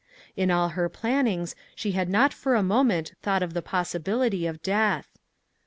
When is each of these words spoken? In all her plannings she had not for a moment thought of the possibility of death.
In 0.35 0.49
all 0.49 0.69
her 0.69 0.89
plannings 0.89 1.53
she 1.75 1.91
had 1.91 2.09
not 2.09 2.33
for 2.33 2.55
a 2.55 2.63
moment 2.63 3.13
thought 3.21 3.43
of 3.43 3.53
the 3.53 3.61
possibility 3.61 4.47
of 4.47 4.63
death. 4.63 5.15